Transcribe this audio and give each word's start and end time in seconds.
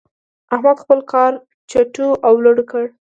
احمد 0.53 0.77
خپل 0.83 0.99
کار 1.11 1.31
چټو 1.71 2.09
او 2.27 2.33
لړو 2.45 2.63
کړ. 2.71 2.83